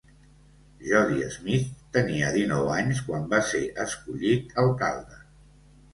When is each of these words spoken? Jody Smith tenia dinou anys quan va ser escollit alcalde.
Jody 0.91 1.27
Smith 1.35 1.67
tenia 1.99 2.31
dinou 2.37 2.71
anys 2.79 3.03
quan 3.11 3.29
va 3.35 3.45
ser 3.53 3.63
escollit 3.85 4.57
alcalde. 4.65 5.25